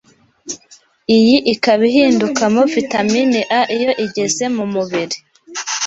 iyi 1.17 1.35
ikaba 1.53 1.81
ihindukamo 1.89 2.61
vitamini 2.73 3.39
A 3.59 3.61
iyo 3.77 3.91
igeze 4.05 4.43
mu 4.55 4.65
mubiri 4.73 5.17